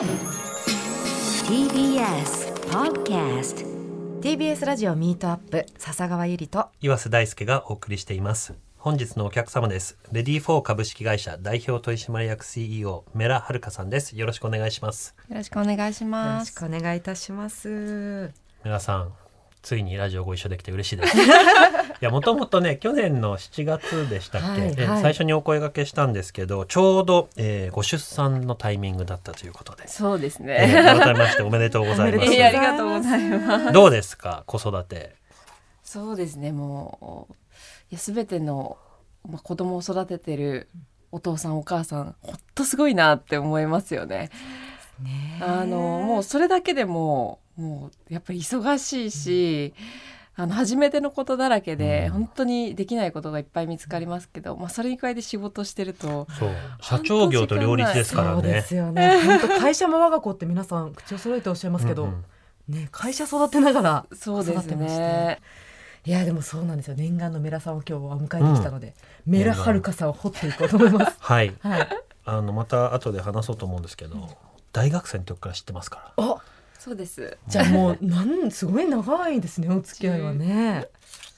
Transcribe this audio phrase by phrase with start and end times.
[0.00, 0.08] TBS
[2.70, 3.66] Podcast
[4.22, 8.54] TBS ラジオ Meet Up 笹川友里と岩瀬大輔がお送りしています。
[8.78, 9.98] 本日のお客様です。
[10.10, 14.16] READYFOR 株式会社代表取締役 CEO 米良はるかさんです。
[14.16, 15.14] よろしくお願いします。
[15.28, 16.52] よろしくお願いしよろます。
[16.52, 18.32] しくお願いいたします。
[18.64, 19.12] 米良さん
[19.60, 21.14] ついにラジオご一緒できて嬉しいです。
[21.14, 21.20] い
[22.00, 30.82] やもともとね去年の7月でしたっけ、はいえはい最初にお声掛けしたんですけどちょうど、えーご出産のタイミングだったということで、そうですえね。
[30.82, 33.72] ー改めましておめでとうございますえーありがとうございます。
[33.72, 34.44] どうですか？
[34.46, 35.14] 子育て
[35.82, 36.52] そうですね。
[36.52, 37.34] もう
[37.90, 38.78] いやすべての
[39.28, 40.68] まあ子供を育ててる
[41.12, 44.30] お父さんお母さん本当すごいなって思いますよね。
[45.02, 49.74] ねえあのもうそれだけでももうやっぱり忙しいし。
[50.40, 52.12] あの初めてのことだらけで、うん。
[52.12, 56.50] 本当にできないことがいっぱい見つかりますけど、まあ、それに加えて仕事してるとそう。
[56.80, 59.20] 社長業と両立ですからそうでねすよね。
[59.60, 62.10] 会社も我が子って皆さん口を揃えておっしゃいますけど、うん。
[62.10, 62.24] うん
[62.70, 65.40] ね会社育てながら育てもしてね。
[66.06, 66.94] いやでもそうなんですよ。
[66.96, 68.94] 念願のメラさんを今日はお迎えに来たので、
[69.26, 71.16] メラはるかさんを掘っていこうと思います。
[71.20, 71.54] はい。
[71.60, 71.88] はい。
[72.24, 74.16] あのまた後で話そうと思うんですけど、
[74.72, 76.24] 大学生の時から知ってますから。
[76.24, 76.36] あ
[76.80, 77.38] そうです。
[77.46, 80.88] じゃあもうなんすごい長いですねお付き合いはね。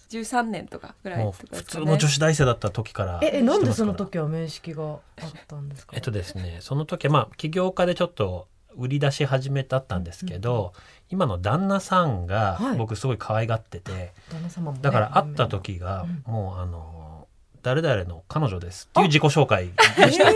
[0.08, 1.32] 13年とかぐらいね。
[1.52, 5.00] 普通の女子大生だった時からええなんでその時は面識があっ
[5.48, 5.96] たんですか？
[5.96, 10.72] えっとですねその時はまあ起業家でちょっと売り出し始めだったんですけど、
[11.10, 12.76] 今の旦那さんがはい。
[12.76, 16.32] 僕すごい可愛がってて、旦那様もね、だから会った時がうん。
[16.32, 17.01] もうあの
[17.62, 18.88] 誰々の彼女です。
[18.90, 20.26] っていう自己紹介でした、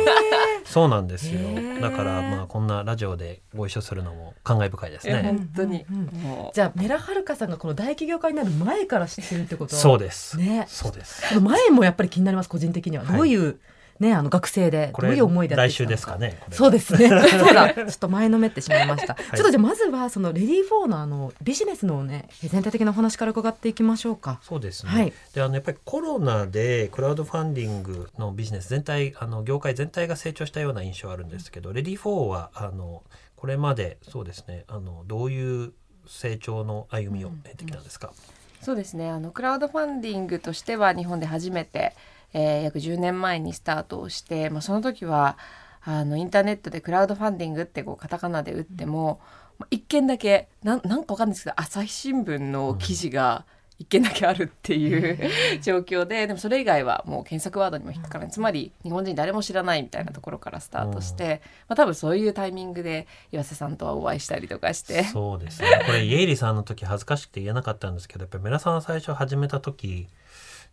[0.65, 1.41] そうなんですよ。
[1.81, 6.11] だからまあこんなラジオでご一緒するのも感慨深いですえね本当に、うん
[6.55, 9.75] じゃあメラはるかさんがこの大起業家になる前から知ってるってこと？
[9.75, 10.67] はそうです、ね。
[10.69, 11.41] そうです。
[11.41, 13.17] 前もやっぱり気になります個人的には、はい。
[13.17, 13.59] どういう
[14.01, 17.09] ねあの学生でこれどういう思いでやって来週きたのですかねそうですね。
[17.39, 17.75] そうだ。
[17.75, 19.17] ちょっと前のめってしまいました、い。
[19.17, 24.41] ちょっとじゃあまずはそのレディー4のあのビジネスのね全体的なお話から伺っていきましょうか。
[24.43, 25.13] そうですね、はい。
[25.35, 33.03] であのやっぱりコロナでクラウドファンディングのビジネス全体あの業界全体が成長したような印象あるんですけど、レディー4はあの
[33.37, 35.73] これまでそうですねあのどういう
[36.06, 38.12] 成長の歩みを経てきたんですか、
[38.61, 39.11] そうですね。
[39.11, 41.95] あのクラウドファンディングとしては日本で初めて、
[42.37, 45.39] えー約10年前にスタートをして、まあ、その時は
[45.83, 49.21] あのインターネットでクラウドファンディングってこうカタカナで打っても、
[49.59, 53.47] まあ一件だけなんなんかわかんないですけど朝日新聞の記事が
[53.79, 55.19] 一件だけあるっていう、
[55.63, 65.05] 状況ででもそれ以外はもう検索ワードにも引っかからないつまり日本人誰も知らないみたいなところからスタートして、まあ、多分そういうタイミングで岩瀬さんとはお会いしたりとかして。
[65.05, 65.69] そうですね。
[65.87, 70.09] これイエイリさんの時恥ずかしくて言えなかったんですけどやっぱりメラさんが最初始めた時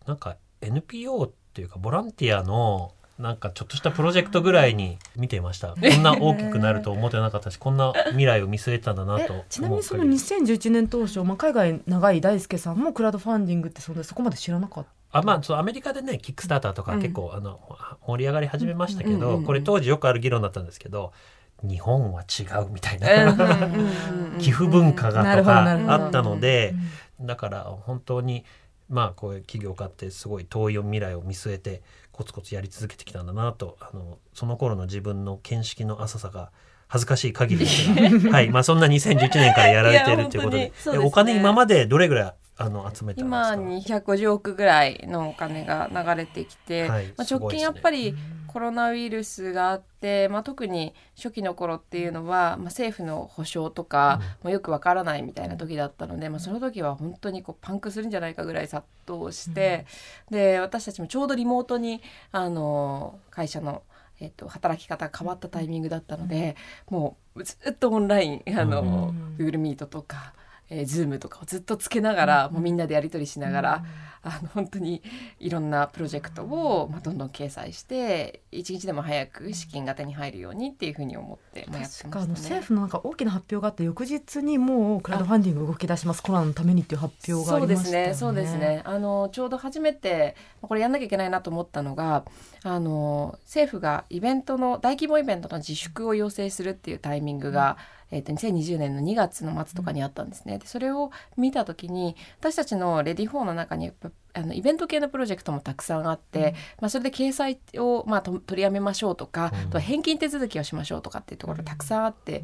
[0.06, 5.75] なんか NPO っていうかボランティアのなんかちょっとしたプロジェクトぐらいに見ていました。
[5.75, 14.89] こんな大きくなると思ってなかったしこんな未来を見据えてたんだなとえ ちなみにその思う限り2011年当初、まあ、海外長い大輔さんもクラウドファンディングってそんなそこまで知らなかった。
[15.19, 17.59] あまあそうアメリカでねキックスターターとか結構、あの
[18.07, 21.13] 盛り上がり始めましたけど、うんうんうんこれ当時よくある議論だったんですけど
[21.61, 24.39] 日本は違うみたいうんなうんうんうん。
[24.41, 26.73] 寄付文化ながとかあったので、
[27.21, 28.43] だから本当に
[28.89, 36.51] まあこういう起業家ってすごい遠い未来を見据えてコツコツやり続けてきたんだなとあのその頃の自分の見識の浅さが
[36.88, 37.88] 恥ずかしい限りです
[38.25, 40.97] がはいまあそんな2011年からやられているということでですね。
[40.97, 48.15] えお金今までどれぐらいあの集めたんです今か250億ぐらいのお金が流れてきて、はいまあ、直近やっぱり
[48.53, 59.87] コロナウイルスがあって、まあ、特に初期の頃っていうのは、まあ、政府の保障とかもよくわからないみたいな時だったので、まあ、その時は本当にこうパンクするんじゃないかぐらい殺到して、
[60.29, 63.81] で私たちもちょうどリモートにあの会社の。
[64.19, 66.55] えっと、働き方が変わったタイミングだったので、
[66.89, 69.35] もうずっとオンラインあの、うん。
[69.37, 70.33] Google Meet とか、
[70.69, 73.84] えー、Zoom とかをずっとつけながら、もうみんなでやり取りしながら、
[74.25, 75.03] あの本当に
[75.40, 82.34] いろんなプロジェクトを、まあ、どんどん掲載して一日でも早く資金が手に入るようにっていうふうに思って、まあ、やってましたね。
[82.34, 88.07] 政府のなんか大きな発表があって翌日にもうクラウドファンディング動き出しますコロナのためにっていう発表があそうりましたよね。
[88.12, 88.81] ですね、そうですね。
[88.86, 92.24] あのちょうど初めてこれやんなきゃいけないなと思ったのが、
[92.63, 97.77] あの政府がイベントの大規模イベントの自粛を要請するっていうタイミングが、
[98.13, 100.60] えっと2020年の2月の末とかにあったんですね。
[100.60, 103.92] でそれを見た時に私たちの READYFOR の中に
[104.33, 112.44] あのイベント系のプロジェクトもたくさんあって、まあ、それで掲載を、まあ、と取りやめましょうとか、うんあとは返金手続きをしましょうとかっていうところがたくさんあって、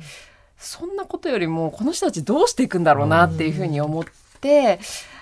[0.57, 4.04] そんなことよりもこの人たちどうしていくんだろうなっていうふうに思っ
[4.42, 4.80] て。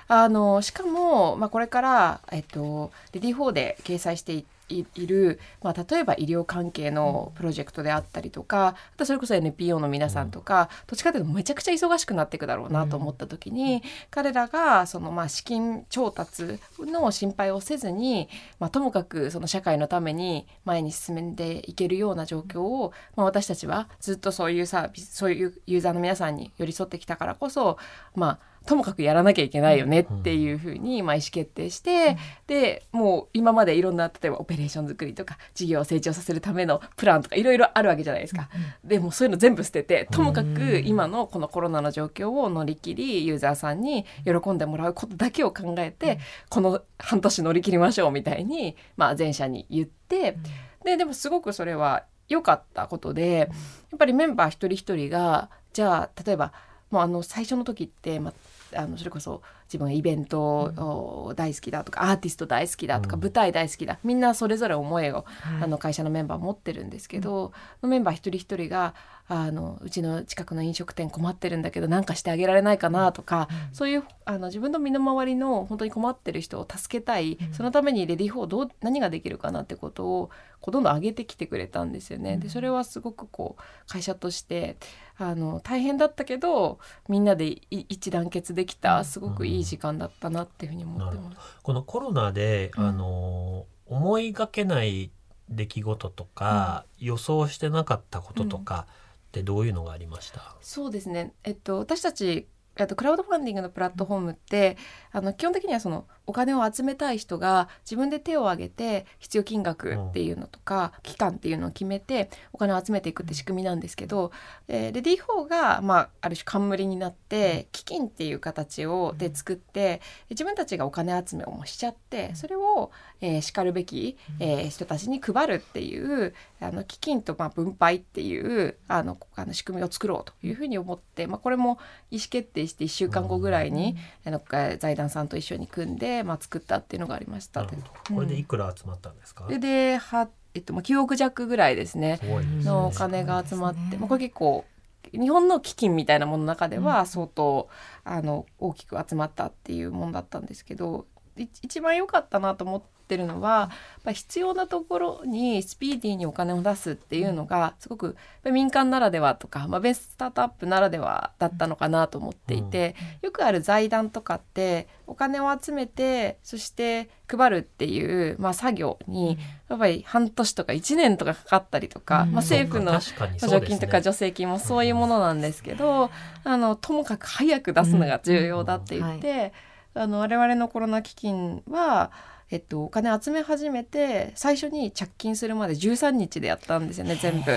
[0.09, 18.29] あのしかも、まあ、これから、えっと、レディー4で掲載していっいいる、まあ、例えば医療関係のプロジェクトであったりとかあとそれこそ NPO の皆さんとか、どっちかというとめちゃくちゃ忙しくなっていくだろうなと思った時に、彼らがそのまあ資金調達の心配をせずに、
[18.59, 27.77] まあ、ともかくその社会のために前に進んでいけるような状況を、まあ、私たちはずっとそういうサービスそういうユーザーの皆さんに寄り添ってきたからこそ
[28.15, 38.49] まあともかくやらなきゃいけないよねっていうふうにまあ意思決定して、でもう今までいろんな例えばオペレーション作りとか事業を成長させるためのプランとかいろいろあるわけじゃないですか。
[38.83, 46.19] でもそういうの全部捨ててともかく今のこのコロナの状況を乗り切りユーザーさんに喜んでもらうことだけを考えて、
[46.49, 50.37] この半年乗り切りましょうみたいに、まあ、全社に言って、
[50.83, 53.49] ででもすごくそれは良かったことで
[53.91, 56.51] やっぱりメンバー一人一人がじゃあ例えば
[56.91, 58.33] もうあの最初の時って、ま
[58.73, 63.21] あ、あのそれこそ自分がイベントを大好きだとかアーティスト大好きだとかうん。
[63.21, 65.63] 舞台大好きだみんなそれぞれ思いをはい。
[65.63, 68.95] あの会社のメンバー持ってるんですけど、メンバー一人一人が
[69.29, 80.29] あのうちの近くの飲食店困ってるんだけど何かしてあげられないかなとか、そういうあの自分の身の回りの本当に困ってる人を助けたい、そのためにレディー・フォーどう何ができるかなってことを
[80.61, 82.37] こうどんどん上げてきてくれたんですよね。
[82.37, 84.77] でそれはすごくこう会社として
[85.17, 86.79] あの大変だったけど
[87.09, 91.37] みんなでい一致団結できたすごくいい時間だったなっていうふうに思ってます。
[91.63, 92.85] このコロナで、うん。
[92.85, 95.11] あの思いがけない
[95.49, 98.85] 出来事とか、予想してなかったこととか
[99.27, 102.47] ってどういうのがありました、そうですね、えっと、私たち
[102.79, 104.77] えっとクラウドファンディングのプラットフォームって
[105.17, 114.31] あの基本的にはそのお金を集めたい人が自分で手を挙げて必要金額っていうのとか、期間っていうのを決めてお金を集めていくって仕組みなんですけど、
[114.67, 122.91] えーレディー4が、まあ、ある種冠になって基金っていう形をで作って自分たちがお金集めをもうしちゃってそれを、
[123.21, 131.79] えー、しかるべき、えー人たちに配るっていうあの基金とまあ分配っていうあのあの仕組みを作ろうというふうに思って、まあ、これも
[132.11, 134.41] 意思決定して1週間後ぐらいに、あの
[134.77, 137.65] 財団さんと一緒に組んで、まあ、作ったっていうのがありました。
[137.65, 142.19] これでいくら集まったんですか、それでは、えっと、まあ9億弱ぐらいですね。
[142.63, 143.97] のお金が集まって、ね。
[143.97, 144.65] まあ、これ結構
[145.11, 147.69] 日本の基金みたいなものの中では相当、
[148.03, 151.05] あの大きく集まったっていうものだったんですけど
[151.37, 153.71] い一番良かったなと思ってるのは
[154.05, 169.37] や必要なところにスピーディーにお金を出すっていうのがすごく民間ならではとか、まあ、ベンスタートアップならではだったのかなと思っていて、よくある財団とかってお金を集めてそして配るっていう、まあ、作業に
[169.69, 172.31] やっぱり半年とか1年とかかかったりとか、うん。
[172.31, 176.09] まあ、政府の補助金とか助成金もそういうものなんですけど、
[176.43, 179.51] あのともかく早く出すのが重要だって言って、
[179.93, 182.11] あの我々のコロナ基金は、
[182.49, 187.51] えっと、お金集め始めて最初に着金するまで13日でやったんですよね全部。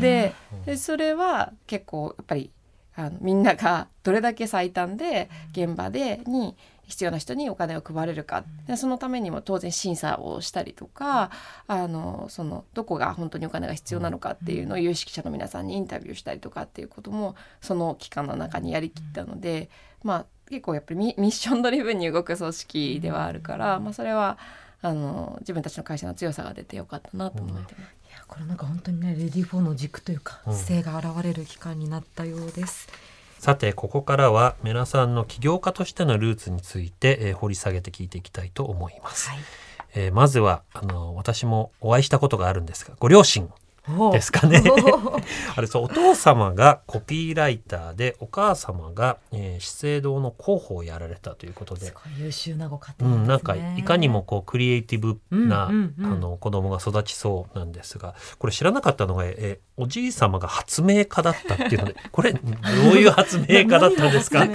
[0.00, 0.34] で
[0.66, 2.50] でそれは結構やっぱり
[2.94, 6.56] あのみんながどれだけ最短で現場でに
[6.92, 8.44] 必要な人にお金を配れるか。
[8.66, 11.30] でそのためにも当然審査をしたりとか
[11.66, 19.70] あのそのどこが本当にお金が必要なのかっていうのを有識者の皆さんにインタビューしたりとかっていうこともその期間の中にやりきったので、
[20.02, 24.36] まあ結構やっぱりミミッションドリブンに動く組織ではあるから、まあ、それは
[24.82, 28.02] あの自分たちの会社の強さが出てよかったなと思ってます。
[28.10, 30.54] いやこれなんか本当にねレディー4の軸というか、うん。
[30.54, 32.88] 姿勢が現れる期間になったようです。
[33.42, 39.38] さてここからはメラさんの起業家としてのルーツについて、えー掘り下げて聞いていきたいと思います、はい。
[39.96, 43.50] えーまずはあの私もお会いしたことがあるんですがご両親
[44.12, 44.62] ですかね。
[45.56, 51.86] あれそうお父様がコピーライターでお母様が、えー資生堂の広報をやられたということで。
[51.86, 53.24] すごい優秀なご家う庭ですね。
[53.24, 56.12] ん、なんかいかにもこうクリエイティブな、うんうんうん。
[56.12, 62.48] あの子供が育ちそうなんですがこれ知らなかったのがえおじい様が発明家だったっていうので これどう
[62.94, 64.46] いう発明家だ ったんですか？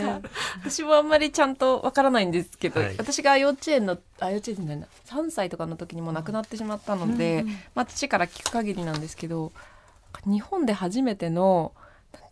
[0.63, 2.95] 私もあんまりちゃんとわからないんですけど、はい。
[2.97, 9.51] 私が幼稚園のあ幼稚園じゃないな3歳とかの時にもう亡くなってしまったので、うんうんまあ、父から聞く限りなんですけど
[10.25, 11.73] 日本で初めての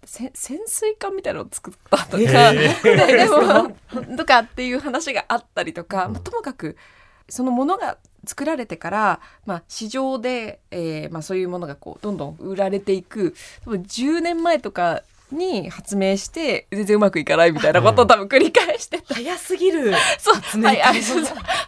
[0.06, 4.08] せ潜水艦みたいなのを作ったとか、へー。
[4.08, 6.78] で とかっていう話があったりとか、まあ、ともかく
[7.28, 15.04] そのものが作られてから、まあ、市場で、えーまあ、そういうものがこうどんどん売られていく多分10年前とか
[15.36, 19.94] に発明して全然うまくいかないみたいなことを多分繰り返してた、早すぎる。
[20.18, 20.36] そう。
[20.36, 20.78] 発明家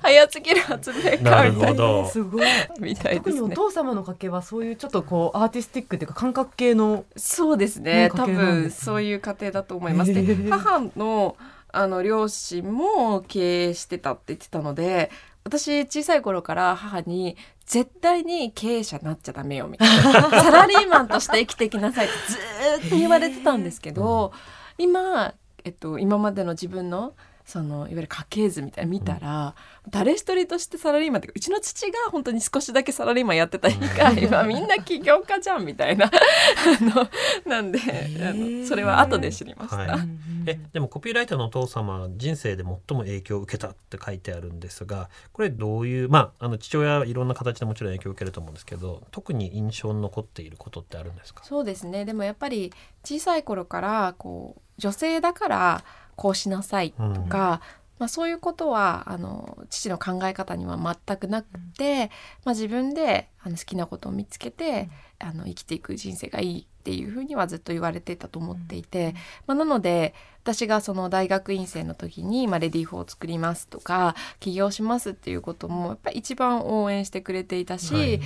[0.01, 0.61] 早すぎる。
[0.61, 2.09] 発明家みなたいるほど。
[2.09, 2.47] すごい。
[2.79, 3.67] みたい特におですね。
[3.67, 8.07] 父様の家系はそういうちょっとこうアーティスティックっていうか感覚系のそうですね。
[8.07, 10.13] ね多分そういう家庭だと思います。
[10.13, 11.35] でへー母の
[11.71, 15.11] あの両親も経営してたって言ってたので
[15.47, 20.29] 私小さい頃から母に絶対に経営者になっちゃダメよみたいな。
[20.43, 24.33] サラリーマンとして生きていきなさいってずーっと言われてたんですけど
[24.77, 27.13] 今、えっと、今までの自分の
[27.47, 29.55] そのいわゆる家系図みたいなの見たら、
[29.89, 36.07] 誰一人としてサラリーマンってうちの父が本当に少しだけサラリーマンやってた以外はみんな起業家じゃんみたいな。
[36.07, 37.09] あの
[37.45, 37.79] なんで、
[38.21, 39.77] あのそれは後で知りました。
[39.77, 39.99] はい。
[40.45, 51.43] えでもコピーライターのお父様は人生で最も影響を受けたって書いてあるんですがこれどういうまああの父親はいろんな形でもちろん影響を受けると思うんですけど特に印象に残っていることってあるんですか？
[51.43, 52.05] そうですね。
[52.05, 52.73] でもやっぱり
[53.03, 55.83] 小さい頃からこう女性だから
[56.17, 57.61] こうしなさいとか、
[57.99, 61.47] まあ、そういうことはあの父の考え方には全くなく
[61.77, 62.07] て、
[62.43, 78.19] まあ、自分であの好きなことを見つけて、あの生きていく人生がいいっていうふうにはずっと言われていたと思っていて、まあ、なので私がその大学院生の時に、まあ、レディー4を作りますとか起業しますっていうこともやっぱり一番応援してくれていたし、はい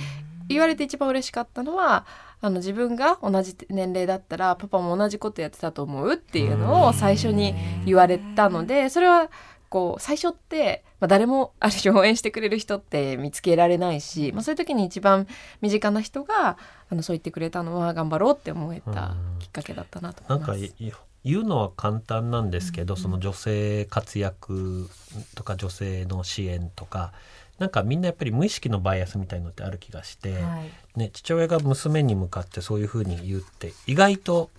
[0.48, 2.06] 言われて一番嬉しかったのは
[2.40, 7.54] あの自分が同じ年齢だったらパパも同じことやってたと思うっていうのを最初に
[7.86, 9.30] 言われたのでそれは
[9.68, 15.26] こう最初って、まあ、誰もある種応援してくれる人って見つけられないし、まあ、そういう時に一番
[15.62, 16.58] 身近な人が
[16.90, 21.02] あのそう言ってくれたのは頑張ろうって思えたきっかけだったなと思います。
[21.24, 24.90] 言うのは簡単なんですけど、その女性活躍
[25.36, 27.12] とか女性の支援とか
[27.58, 30.62] なんかみんなやっぱり無意識のバイアスみたいのってある気がして、は
[30.96, 30.98] い。
[30.98, 34.50] ね、父親が娘に向かってそういうふうに言うって意外と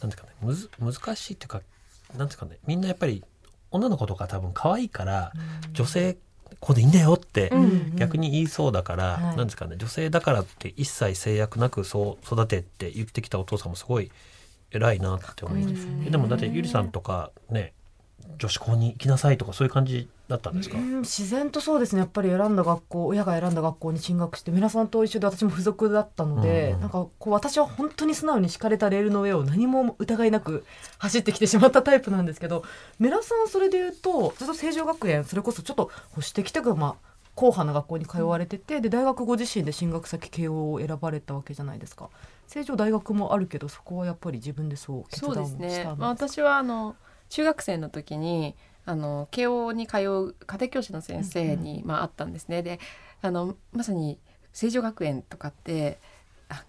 [0.00, 1.60] なんですかねむず難しいっていうか
[2.16, 3.22] なんですかねみんなやっぱり
[3.70, 5.32] 女の子とか多分可愛いから
[5.72, 6.16] 女性
[6.60, 9.36] こうでいいんだよってうん逆に言いそうだから、はい。
[9.36, 14.10] なんですかね女性だからって一切制約なくそう育てって言ってきたお父さんもすごい
[14.70, 15.84] 偉いなって思います。
[15.84, 16.04] ね。
[16.06, 17.72] えでもだってゆりさんとかね
[18.38, 22.00] 女子校に行きなさいとかそういう感じだったんですか、うん自然とそうですね。
[22.00, 30.64] やっぱり選んだ学校親が選んだ学校に進学して皆さんと一緒で私も付属だったので、うんなんかこう私は本当に素直に敷かれたレールの上を何も疑いなく
[30.98, 32.64] 走ってきてしまったタイプなんですけど
[32.98, 42.10] メラさんそれで言うとずっと成城学園それこそちょっと保守的というかまあ硬派な学校に通われててで大学ご自身で進学先慶応を選ばれたわけじゃないですか。
[42.48, 46.96] 成城大学もあるけどそこはやっぱり自分でそう決そう断をしたんですですね、まあ、私はあの
[47.28, 48.54] 中学生の時に
[48.84, 52.62] あの慶応に通う家庭教師の先生に、まあ、会ったんですね。
[52.62, 52.80] で
[53.20, 54.18] あのまさに
[54.52, 56.17] 成城学園とかってあ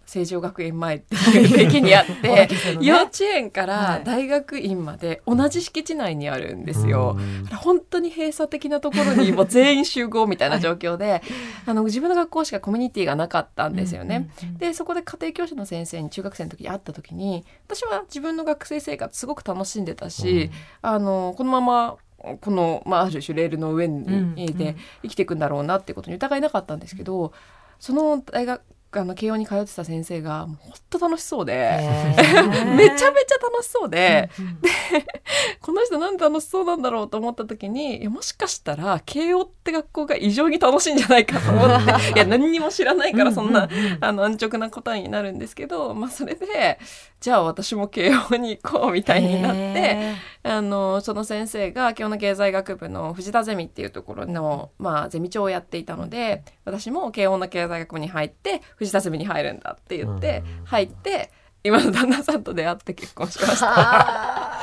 [0.06, 2.48] 成城学園前っていう駅にあっ同て ね。
[2.82, 3.68] 幼稚園かはい。
[3.68, 7.16] ら大学院まで同じ敷地内にあるんですよ。
[7.18, 7.46] うん。
[7.56, 11.22] 本当に閉鎖的なところに もう全員集合みたいな状況で、
[11.66, 14.30] あの自分の学校しかコミュニティがなかったんですよね。
[14.42, 21.98] うんうんうんでそこで家庭教師の先生に中学生の時に会った時に私は自分の学生生活すごく楽しんでたし、あのこのまま
[22.42, 27.32] この、まあ、ある種レールの上に、うんで生きていくんだろうなっていうことに疑いなかったんですけど
[27.80, 31.80] その大学あの慶応に通ってた先生がもう本当楽しそうで。
[32.76, 34.60] めちゃめちゃ楽しそうで、うんうん
[35.62, 43.98] この人なんで楽しそうなんだろうと思った時にいやもしかしたら慶応って学校が異常に楽しいんじゃないかと思っていや何にも知らないからそんな、うううん。
[44.02, 46.80] あの安直な答えになるんですけど、まあ、それで
[47.20, 60.66] じゃあ私も慶応に行こうみたいになってへあのその先生が慶応の経済学部の藤田ゼミっていうところの、まあ、ゼミ長をやっていたので私も慶応の経済学部に入って藤田ゼミに入るんだって言ってうん。
[60.66, 61.32] 入って
[61.64, 64.54] 今の旦那さんと出会って結婚しました。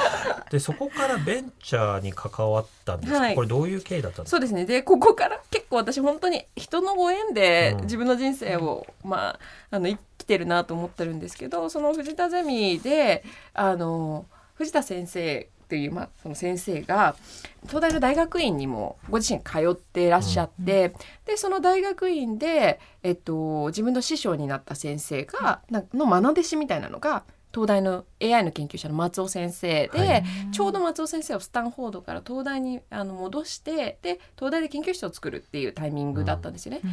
[0.51, 3.35] でそこからベンチャーに関わったんですか、はい。
[3.35, 4.37] これどういう経緯だったんですか？
[4.37, 4.65] そうですね。
[4.65, 7.83] でここから結構私本当に人のご縁でうん。
[7.83, 17.17] 自分の人生を、まああの生きてるなと思ってるんですけどその藤田ゼミであの藤田先生っていう、まあ、その先生が
[17.67, 20.95] 東大の大学院にもご自身通っていらっしゃって、
[21.25, 27.25] でその大学院で、えっと、自分の師匠になった先生がなの愛弟子みたいなのが
[27.57, 30.25] 東大の AI の研究者の松尾先生で、はい。
[30.53, 36.81] ちょうど松尾先生をスタンフォードから東大にあの戻してで東大で研究室を作るっていうタイミングだったんですよね。
[36.85, 36.91] うん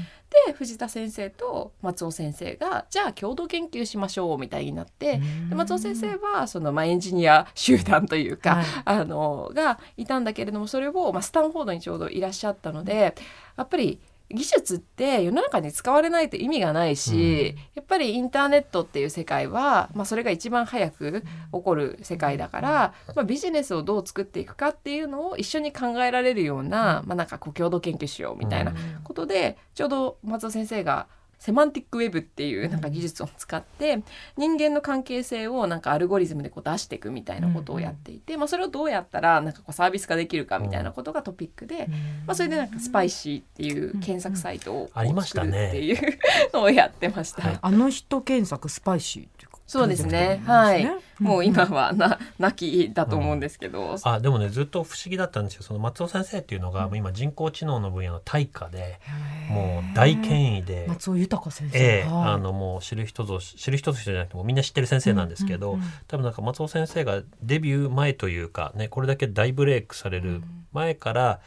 [0.48, 8.66] で藤田先生と松尾先生がじゃあ共同研究しましょうみたいになって、で松尾先生はその、まあ、エンジニア集団というか、はい。
[8.86, 13.16] あのがいたんだけれどもそれを、まあ、スタンフォードにちょうどいらっしゃったので
[13.58, 14.00] やっぱり
[14.34, 21.26] 技術って世の中に使われないと意味がないし、やっぱりインターネットっていう世界は、まあ、それが一番早く起
[21.64, 28.74] こる世界だから、まあ、ビジネスをどう作っていくかっていうのを一緒に考えられるような,、まあ、なんかこう共同研究しようみたいな
[29.04, 31.08] ことでちょうど松尾先生が
[31.44, 34.02] セマンティックウェブっていうなんか技術を使って
[34.38, 41.88] 人間の関係性をなんかアルゴリズムでこう出していくみたいなことをやっていて、まあ、それをどうやったらなんかこうサービス化できるかみたいなことがトピックで、
[42.26, 46.18] まあ、それでなんか SPYSEEっていう検索サイトをこうありました作るねっていう
[46.54, 47.42] のをやってました。
[47.42, 47.60] はい。
[47.62, 50.42] あの人検索 SPYSEE そうですね。
[50.46, 50.88] はい。
[51.20, 55.64] もう今はな泣きだと思うんですけど、あでもねずっと不思議だったんですよ。
[55.64, 59.00] その松尾先生っていうのが、今人工知能の分野の大家で
[59.50, 60.86] もう大権威で。
[60.90, 62.34] 松尾豊先生、ええはい。
[62.34, 65.90] あのもう知る人ぞ知る人ぞ知るじゃなくてもうみんな知ってる先生なんですけど、うんうんうん。
[66.08, 70.42] 多分なんか松尾先生がデビュー前というかねこれだけ大ブレイクされる
[70.74, 71.40] 前から、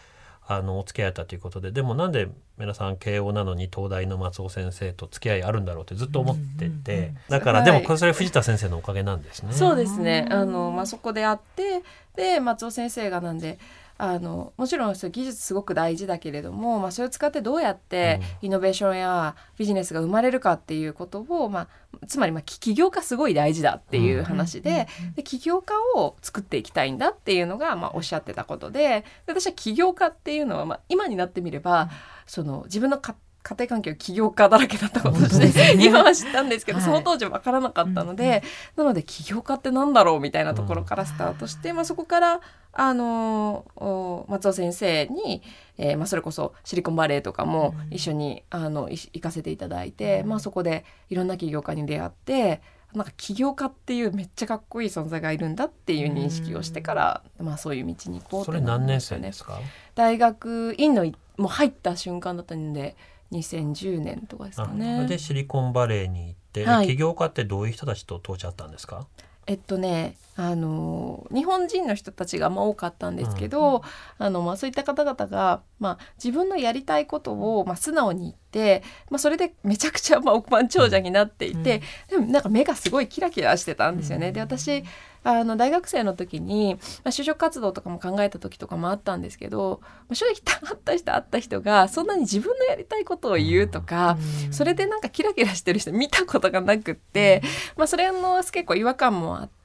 [0.46, 9.52] あのお付き合いあったということででもなんで皆さん慶応なのに東大の松尾先生と付き合いあるんだろうってずっと思ってて、だから、はいでもこれそれ藤田先生のおかげなんですね。
[9.52, 10.26] そうですね。
[10.30, 11.82] あのまあそこであって
[12.16, 13.58] で松尾先生がなんで。
[13.98, 21.68] あのもちろん技術すごく大事だけれども、まあ、それを使ってどうやってイノベーションやビジネスが生まれるかっていうことを、ま
[22.02, 31.88] あ、つまりまあ起起業家すごい大事だっていう話で,、で起業家を作っていきたいんだっていうのが、まあ、おっしゃってたことでで私は起業家っていうのは、まあ、今になってみれば、
[32.26, 33.14] その自分のか
[33.46, 36.84] 家庭環境起業家だらけだったこととして、今は知ったんですけど、はい。
[36.84, 38.42] その当時分からなかったので、
[38.74, 42.40] なので起業家ってなんだろうみたいなところからスタートして、まあ、そこから
[42.72, 45.42] あのお松尾先生に、
[45.78, 52.60] えーまあ、それこそシリコンバレーとかも一緒に、あのい行かせていただいて、まあ、そこでいろんな起業家に出会って
[52.94, 59.60] なんか起業家っていうめっちゃかっこいい存在がいるんだっていう認識をしてから、まあ、そういう道に行こうそってなれ何年生ですか、
[59.94, 62.96] 大学院のいもう入った瞬間だったんで
[63.32, 65.06] 2010年とかですかあね。
[65.06, 66.86] でシリコンバレーに行って、はい。
[66.86, 69.06] 起業家ってどういう人たちと当時あったんですか？
[69.48, 73.82] えっとねあの日本人の人たちがまあ多かったんですけど、
[74.18, 81.80] あのまあ、そういった方々が、まあ、自分のやりたいことを、まあ、素直に言って、まあ、それでめちゃくちゃ、まあ、億万長者になっていて、
[82.10, 84.32] でもなんか目がすごいキラキラしてたんですよね。
[84.32, 84.84] で私
[85.28, 94.16] あの大学生の時に、まあ、就職活動とかも考えた時とかもあったんですけど、まあ、正直会った人会った人がそんなに自分のやりたいことを言うとか、
[94.52, 97.42] それでなんかキラキラしてる人見たことがなくって、
[97.76, 99.55] まあ、それの結構違和感もあって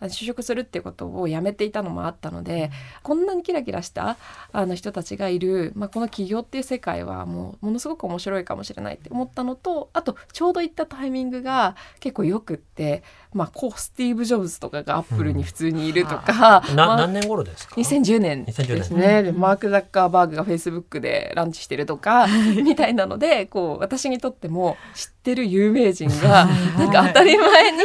[0.00, 2.70] あの就職するっていうことをやめていたのもあったので、
[3.02, 4.16] こんなにキラキラした
[4.52, 19.22] あの人たちがいる、まあ、この起業っていう世界はもうものすごく面白いかもしれないって思ったのとあとちょうど行ったタイミングが結構よくって、まあ、こうスティーブ・ジョブズとかがアップルに普通にいるとか、 な、まあ何年頃ですか？2010年ですね。
[19.22, 22.26] でマーク・ザッカーバーグがフェイスブックでランチしてるとか
[22.62, 26.46] みたいなのでこう私にとっても知ってる有名人が
[26.78, 27.78] なんか当たり前に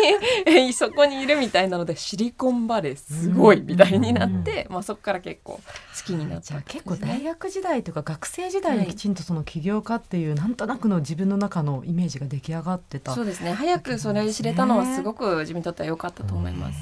[0.46, 1.45] えそこにいるみたいな
[1.78, 5.62] のでシリコンバレーすごいみたいになって、まあ、そこから結構好
[6.06, 13.54] きになった結構大学時代とか学生時代にきちんとその起業家っていうなんとなくの自分の中のイメージが出来上がってたそうですね。
[13.54, 16.80] 早くそれ知れたのはすごく自分にとっては良かったと思います。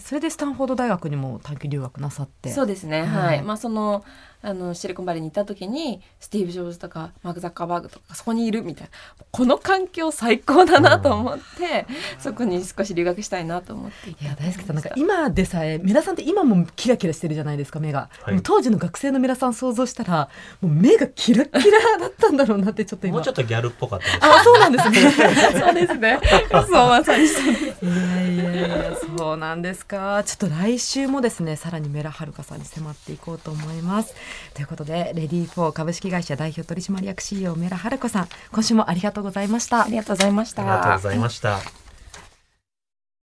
[0.00, 2.50] それでスタンフォード大学にも短期留学なさって。
[2.50, 3.26] そうですね、はい。
[3.26, 4.04] はい、まあその
[4.42, 8.90] あのシリコンバレーに行った時にスティーブ・ジョブズとかマーク・ザッカーバーグとかそこにいるみたいな。
[9.30, 11.86] この環境最高だなと思って、
[12.18, 14.10] そこに少し留学したいなと思って。
[14.10, 18.42] いや大輔さんなんか今でさえメラさんって今もキラキラしてるじゃないですか目が、はい。
[18.42, 20.28] 当時の学生のメラさん想像したら
[20.60, 23.16] もう目がキラキラだったんだろうなってちょっと今。
[23.16, 25.10] もうちょっとギャルっぽかったあそうなんですね。
[25.60, 26.20] そうですね。
[26.50, 30.22] そうまさにそうですいやいやいやそうなんですか。
[30.24, 34.14] ちょっと来週もですねさらにメラはるかさんに迫っていこうと思います
[34.54, 39.84] ということでレディーフォー株式会社代表取締役 CEO メラはるかさん今週もありがとうございました。
[39.84, 40.62] ありがとうございました。
[40.62, 41.81] ありがとうございました